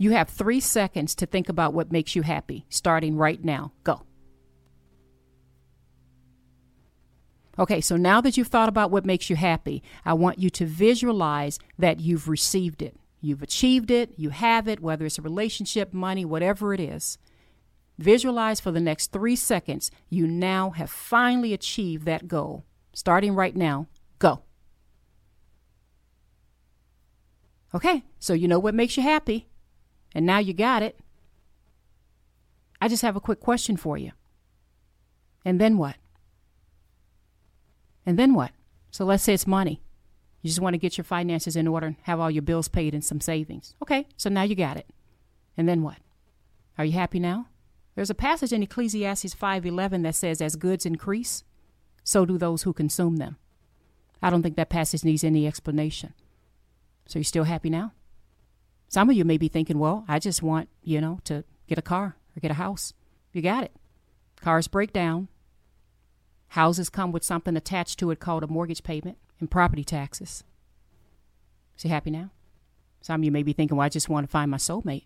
You 0.00 0.12
have 0.12 0.30
three 0.30 0.60
seconds 0.60 1.14
to 1.16 1.26
think 1.26 1.50
about 1.50 1.74
what 1.74 1.92
makes 1.92 2.16
you 2.16 2.22
happy, 2.22 2.64
starting 2.70 3.18
right 3.18 3.44
now. 3.44 3.72
Go. 3.84 4.00
Okay, 7.58 7.82
so 7.82 7.98
now 7.98 8.22
that 8.22 8.38
you've 8.38 8.48
thought 8.48 8.70
about 8.70 8.90
what 8.90 9.04
makes 9.04 9.28
you 9.28 9.36
happy, 9.36 9.82
I 10.06 10.14
want 10.14 10.38
you 10.38 10.48
to 10.48 10.64
visualize 10.64 11.58
that 11.78 12.00
you've 12.00 12.28
received 12.28 12.80
it. 12.80 12.96
You've 13.20 13.42
achieved 13.42 13.90
it, 13.90 14.14
you 14.16 14.30
have 14.30 14.66
it, 14.68 14.80
whether 14.80 15.04
it's 15.04 15.18
a 15.18 15.22
relationship, 15.22 15.92
money, 15.92 16.24
whatever 16.24 16.72
it 16.72 16.80
is. 16.80 17.18
Visualize 17.98 18.58
for 18.58 18.70
the 18.70 18.80
next 18.80 19.12
three 19.12 19.36
seconds, 19.36 19.90
you 20.08 20.26
now 20.26 20.70
have 20.70 20.88
finally 20.88 21.52
achieved 21.52 22.06
that 22.06 22.26
goal. 22.26 22.64
Starting 22.94 23.34
right 23.34 23.54
now, 23.54 23.86
go. 24.18 24.44
Okay, 27.74 28.04
so 28.18 28.32
you 28.32 28.48
know 28.48 28.58
what 28.58 28.74
makes 28.74 28.96
you 28.96 29.02
happy, 29.02 29.49
and 30.14 30.26
now 30.26 30.38
you 30.38 30.52
got 30.52 30.82
it. 30.82 30.98
I 32.80 32.88
just 32.88 33.02
have 33.02 33.16
a 33.16 33.20
quick 33.20 33.40
question 33.40 33.76
for 33.76 33.98
you. 33.98 34.12
And 35.44 35.60
then 35.60 35.78
what? 35.78 35.96
And 38.06 38.18
then 38.18 38.34
what? 38.34 38.52
So 38.90 39.04
let's 39.04 39.22
say 39.22 39.34
it's 39.34 39.46
money. 39.46 39.82
You 40.42 40.48
just 40.48 40.60
want 40.60 40.74
to 40.74 40.78
get 40.78 40.96
your 40.96 41.04
finances 41.04 41.56
in 41.56 41.68
order 41.68 41.88
and 41.88 41.96
have 42.02 42.18
all 42.18 42.30
your 42.30 42.42
bills 42.42 42.68
paid 42.68 42.94
and 42.94 43.04
some 43.04 43.20
savings. 43.20 43.74
Okay, 43.82 44.06
so 44.16 44.30
now 44.30 44.42
you 44.42 44.54
got 44.54 44.76
it. 44.76 44.86
And 45.56 45.68
then 45.68 45.82
what? 45.82 45.98
Are 46.78 46.84
you 46.84 46.92
happy 46.92 47.20
now? 47.20 47.48
There's 47.94 48.10
a 48.10 48.14
passage 48.14 48.52
in 48.52 48.62
Ecclesiastes 48.62 49.34
5:11 49.34 50.02
that 50.02 50.14
says 50.14 50.40
as 50.40 50.56
goods 50.56 50.86
increase, 50.86 51.44
so 52.02 52.24
do 52.24 52.38
those 52.38 52.62
who 52.62 52.72
consume 52.72 53.16
them. 53.16 53.36
I 54.22 54.30
don't 54.30 54.42
think 54.42 54.56
that 54.56 54.70
passage 54.70 55.04
needs 55.04 55.24
any 55.24 55.46
explanation. 55.46 56.14
So 57.06 57.18
you 57.18 57.24
still 57.24 57.44
happy 57.44 57.68
now? 57.68 57.92
Some 58.90 59.08
of 59.08 59.14
you 59.14 59.24
may 59.24 59.38
be 59.38 59.46
thinking, 59.46 59.78
well, 59.78 60.04
I 60.08 60.18
just 60.18 60.42
want, 60.42 60.68
you 60.82 61.00
know, 61.00 61.20
to 61.22 61.44
get 61.68 61.78
a 61.78 61.82
car 61.82 62.16
or 62.36 62.40
get 62.40 62.50
a 62.50 62.54
house. 62.54 62.92
You 63.32 63.40
got 63.40 63.62
it. 63.62 63.70
Cars 64.42 64.66
break 64.66 64.92
down. 64.92 65.28
Houses 66.48 66.90
come 66.90 67.12
with 67.12 67.22
something 67.22 67.56
attached 67.56 68.00
to 68.00 68.10
it 68.10 68.18
called 68.18 68.42
a 68.42 68.48
mortgage 68.48 68.82
payment 68.82 69.16
and 69.38 69.48
property 69.48 69.84
taxes. 69.84 70.42
Is 71.78 71.84
you 71.84 71.90
happy 71.90 72.10
now? 72.10 72.30
Some 73.00 73.20
of 73.20 73.24
you 73.24 73.30
may 73.30 73.44
be 73.44 73.52
thinking, 73.52 73.76
well, 73.76 73.86
I 73.86 73.90
just 73.90 74.08
want 74.08 74.26
to 74.26 74.30
find 74.30 74.50
my 74.50 74.56
soulmate. 74.56 75.04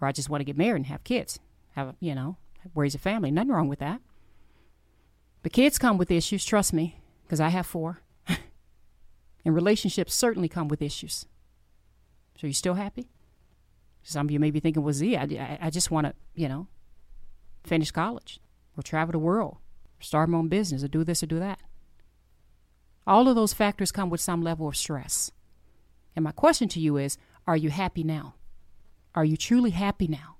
Or 0.00 0.08
I 0.08 0.12
just 0.12 0.28
want 0.28 0.40
to 0.40 0.44
get 0.44 0.58
married 0.58 0.78
and 0.78 0.86
have 0.86 1.04
kids. 1.04 1.38
Have, 1.76 1.94
you 2.00 2.16
know, 2.16 2.36
raise 2.74 2.96
a 2.96 2.98
family. 2.98 3.30
Nothing 3.30 3.52
wrong 3.52 3.68
with 3.68 3.78
that. 3.78 4.00
But 5.44 5.52
kids 5.52 5.78
come 5.78 5.98
with 5.98 6.10
issues, 6.10 6.44
trust 6.44 6.72
me, 6.72 6.98
because 7.22 7.38
I 7.38 7.50
have 7.50 7.64
four. 7.64 8.00
and 9.44 9.54
relationships 9.54 10.16
certainly 10.16 10.48
come 10.48 10.66
with 10.66 10.82
issues. 10.82 11.26
So 12.38 12.46
you 12.46 12.52
still 12.52 12.74
happy? 12.74 13.08
Some 14.02 14.26
of 14.26 14.30
you 14.30 14.38
may 14.38 14.50
be 14.50 14.60
thinking, 14.60 14.82
well, 14.82 14.92
Z, 14.92 15.16
I, 15.16 15.58
I 15.60 15.70
just 15.70 15.90
want 15.90 16.06
to, 16.06 16.14
you 16.34 16.48
know, 16.48 16.68
finish 17.64 17.90
college 17.90 18.40
or 18.76 18.82
travel 18.82 19.12
the 19.12 19.18
world 19.18 19.56
or 19.56 20.02
start 20.02 20.28
my 20.28 20.38
own 20.38 20.48
business 20.48 20.84
or 20.84 20.88
do 20.88 21.04
this 21.04 21.22
or 21.22 21.26
do 21.26 21.40
that. 21.40 21.58
All 23.06 23.28
of 23.28 23.34
those 23.34 23.52
factors 23.52 23.90
come 23.90 24.08
with 24.08 24.20
some 24.20 24.42
level 24.42 24.68
of 24.68 24.76
stress. 24.76 25.32
And 26.14 26.22
my 26.22 26.32
question 26.32 26.68
to 26.68 26.80
you 26.80 26.96
is 26.96 27.18
Are 27.46 27.56
you 27.56 27.70
happy 27.70 28.04
now? 28.04 28.34
Are 29.14 29.24
you 29.24 29.36
truly 29.36 29.70
happy 29.70 30.06
now? 30.06 30.36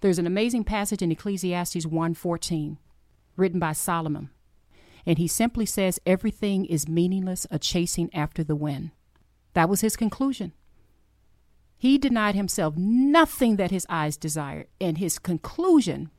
There's 0.00 0.18
an 0.18 0.26
amazing 0.26 0.64
passage 0.64 1.00
in 1.00 1.12
Ecclesiastes 1.12 1.86
1:14 1.86 2.78
written 3.36 3.60
by 3.60 3.72
Solomon. 3.72 4.30
And 5.06 5.18
he 5.18 5.28
simply 5.28 5.66
says 5.66 6.00
everything 6.04 6.64
is 6.64 6.88
meaningless, 6.88 7.46
a 7.50 7.58
chasing 7.58 8.12
after 8.12 8.42
the 8.42 8.56
wind. 8.56 8.90
That 9.54 9.68
was 9.68 9.80
his 9.80 9.96
conclusion. 9.96 10.52
He 11.82 11.98
denied 11.98 12.36
himself 12.36 12.76
nothing 12.76 13.56
that 13.56 13.72
his 13.72 13.88
eyes 13.88 14.16
desired, 14.16 14.68
and 14.80 14.98
his 14.98 15.18
conclusion 15.18 16.12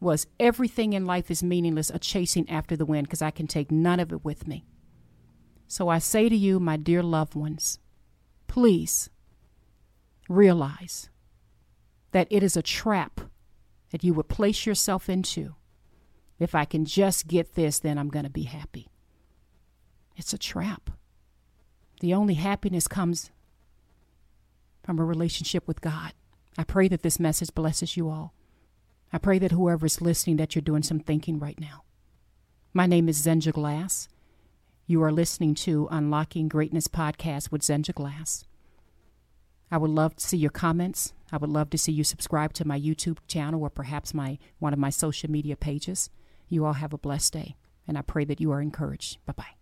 was 0.00 0.26
everything 0.40 0.94
in 0.94 1.06
life 1.06 1.30
is 1.30 1.44
meaningless, 1.44 1.90
a 1.90 2.00
chasing 2.00 2.50
after 2.50 2.76
the 2.76 2.84
wind, 2.84 3.06
because 3.06 3.22
I 3.22 3.30
can 3.30 3.46
take 3.46 3.70
none 3.70 4.00
of 4.00 4.10
it 4.10 4.24
with 4.24 4.48
me. 4.48 4.64
So 5.68 5.88
I 5.88 6.00
say 6.00 6.28
to 6.28 6.34
you, 6.34 6.58
my 6.58 6.76
dear 6.76 7.04
loved 7.04 7.36
ones, 7.36 7.78
please 8.48 9.10
realize 10.28 11.08
that 12.10 12.26
it 12.28 12.42
is 12.42 12.56
a 12.56 12.60
trap 12.60 13.20
that 13.92 14.02
you 14.02 14.12
would 14.14 14.28
place 14.28 14.66
yourself 14.66 15.08
into. 15.08 15.54
If 16.40 16.52
I 16.52 16.64
can 16.64 16.84
just 16.84 17.28
get 17.28 17.54
this, 17.54 17.78
then 17.78 17.96
I'm 17.96 18.08
going 18.08 18.24
to 18.24 18.28
be 18.28 18.42
happy. 18.42 18.88
It's 20.16 20.32
a 20.32 20.38
trap. 20.38 20.90
The 22.00 22.12
only 22.12 22.34
happiness 22.34 22.88
comes 22.88 23.30
from 24.82 24.98
a 24.98 25.04
relationship 25.04 25.66
with 25.66 25.80
God. 25.80 26.12
I 26.58 26.64
pray 26.64 26.88
that 26.88 27.02
this 27.02 27.20
message 27.20 27.54
blesses 27.54 27.96
you 27.96 28.08
all. 28.08 28.34
I 29.12 29.18
pray 29.18 29.38
that 29.38 29.52
whoever 29.52 29.86
is 29.86 30.00
listening 30.00 30.36
that 30.36 30.54
you're 30.54 30.62
doing 30.62 30.82
some 30.82 31.00
thinking 31.00 31.38
right 31.38 31.58
now. 31.58 31.84
My 32.72 32.86
name 32.86 33.08
is 33.08 33.20
Zenja 33.20 33.52
Glass. 33.52 34.08
You 34.86 35.02
are 35.02 35.12
listening 35.12 35.54
to 35.56 35.88
Unlocking 35.90 36.48
Greatness 36.48 36.88
podcast 36.88 37.50
with 37.50 37.62
Zenja 37.62 37.94
Glass. 37.94 38.44
I 39.70 39.76
would 39.76 39.90
love 39.90 40.16
to 40.16 40.24
see 40.24 40.36
your 40.36 40.50
comments. 40.50 41.12
I 41.32 41.36
would 41.36 41.50
love 41.50 41.70
to 41.70 41.78
see 41.78 41.92
you 41.92 42.02
subscribe 42.02 42.52
to 42.54 42.66
my 42.66 42.78
YouTube 42.78 43.18
channel 43.28 43.62
or 43.62 43.70
perhaps 43.70 44.12
my 44.12 44.38
one 44.58 44.72
of 44.72 44.78
my 44.78 44.90
social 44.90 45.30
media 45.30 45.56
pages. 45.56 46.10
You 46.48 46.64
all 46.64 46.72
have 46.74 46.92
a 46.92 46.98
blessed 46.98 47.32
day, 47.32 47.56
and 47.86 47.96
I 47.96 48.02
pray 48.02 48.24
that 48.24 48.40
you 48.40 48.50
are 48.50 48.60
encouraged. 48.60 49.24
Bye 49.26 49.34
bye. 49.36 49.59